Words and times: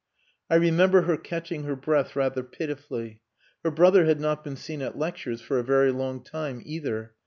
I 0.49 0.55
remember 0.55 1.01
her 1.03 1.15
catching 1.15 1.65
her 1.65 1.75
breath 1.75 2.15
rather 2.15 2.41
pitifully. 2.41 3.21
Her 3.63 3.69
brother 3.69 4.05
had 4.05 4.19
not 4.19 4.43
been 4.43 4.55
seen 4.55 4.81
at 4.81 4.97
lectures 4.97 5.41
for 5.41 5.59
a 5.59 5.63
very 5.63 5.91
long 5.91 6.23
time 6.23 6.63
either. 6.65 7.13